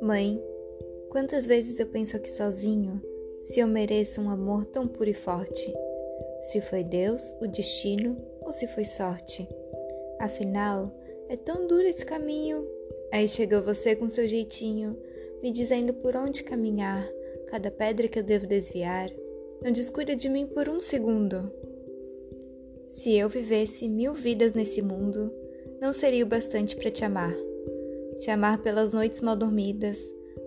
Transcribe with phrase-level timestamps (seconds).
[0.00, 0.42] Mãe,
[1.08, 3.00] quantas vezes eu penso aqui sozinho
[3.42, 5.72] se eu mereço um amor tão puro e forte?
[6.50, 9.48] Se foi Deus, o destino ou se foi sorte?
[10.18, 10.92] Afinal,
[11.28, 12.66] é tão duro esse caminho.
[13.12, 14.96] Aí chega você com seu jeitinho,
[15.42, 17.08] me dizendo por onde caminhar,
[17.46, 19.10] cada pedra que eu devo desviar.
[19.62, 21.50] Não descuida de mim por um segundo.
[22.90, 25.32] Se eu vivesse mil vidas nesse mundo,
[25.80, 27.34] não seria o bastante para te amar
[28.20, 29.98] te amar pelas noites mal dormidas,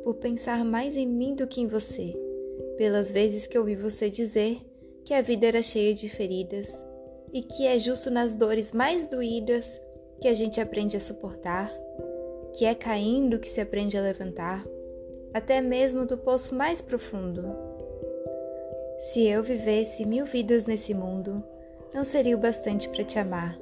[0.03, 2.15] por pensar mais em mim do que em você,
[2.77, 4.61] pelas vezes que ouvi você dizer
[5.03, 6.71] que a vida era cheia de feridas
[7.33, 9.81] e que é justo nas dores mais doídas
[10.21, 11.73] que a gente aprende a suportar,
[12.53, 14.63] que é caindo que se aprende a levantar,
[15.33, 17.43] até mesmo do poço mais profundo.
[18.99, 21.43] Se eu vivesse mil vidas nesse mundo,
[21.93, 23.57] não seria o bastante para te amar.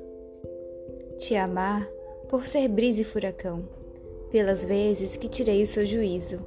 [1.18, 1.88] Te amar
[2.30, 3.82] por ser brisa e furacão
[4.32, 6.40] pelas vezes que tirei o seu juízo,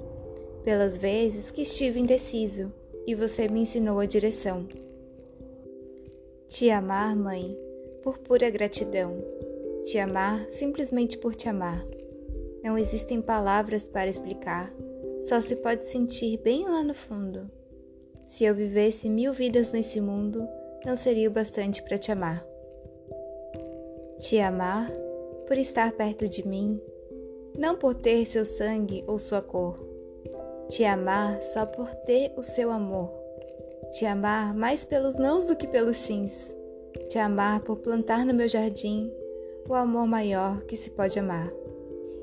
[0.65, 2.73] pelas vezes que estive indeciso
[3.07, 4.67] e você me ensinou a direção.
[6.49, 7.57] Te amar, mãe,
[8.03, 9.23] por pura gratidão.
[9.85, 11.85] Te amar simplesmente por te amar.
[12.63, 14.73] Não existem palavras para explicar,
[15.25, 17.51] só se pode sentir bem lá no fundo.
[18.25, 20.49] Se eu vivesse mil vidas nesse mundo,
[20.85, 22.45] não seria o bastante para te amar.
[24.19, 24.91] Te amar
[25.47, 26.81] por estar perto de mim
[27.57, 29.79] não por ter seu sangue ou sua cor.
[30.69, 33.13] Te amar só por ter o seu amor.
[33.93, 36.55] Te amar mais pelos nãos do que pelos sims.
[37.09, 39.13] Te amar por plantar no meu jardim
[39.69, 41.53] o amor maior que se pode amar.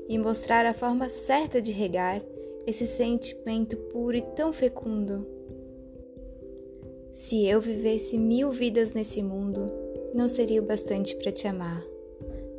[0.08, 2.20] E mostrar a forma certa de regar
[2.66, 5.26] esse sentimento puro e tão fecundo.
[7.22, 9.72] Se eu vivesse mil vidas nesse mundo,
[10.12, 11.80] não seria o bastante para te amar.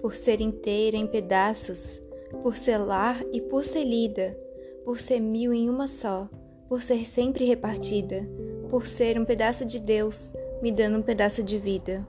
[0.01, 2.01] Por ser inteira em pedaços,
[2.41, 4.39] por ser lar e por ser lida,
[4.85, 6.29] por ser mil em uma só,
[6.69, 8.25] por ser sempre repartida,
[8.69, 12.07] por ser um pedaço de Deus me dando um pedaço de vida.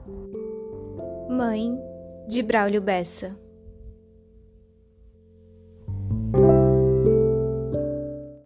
[1.29, 1.77] Mãe
[2.25, 3.35] de Braulio Bessa